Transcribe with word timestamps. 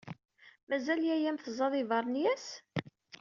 Mazal 0.69 1.01
yaya-m 1.09 1.37
teẓẓaḍ 1.39 1.73
iberniyas? 1.81 2.45